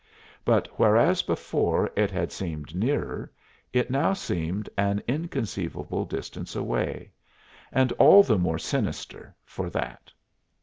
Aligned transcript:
But 0.43 0.67
whereas 0.79 1.21
before 1.21 1.91
it 1.95 2.09
had 2.09 2.31
seemed 2.31 2.73
nearer, 2.73 3.31
it 3.71 3.91
now 3.91 4.13
seemed 4.13 4.67
an 4.75 5.03
inconceivable 5.07 6.05
distance 6.05 6.55
away, 6.55 7.11
and 7.71 7.91
all 7.99 8.23
the 8.23 8.39
more 8.39 8.57
sinister 8.57 9.35
for 9.45 9.69
that. 9.69 10.11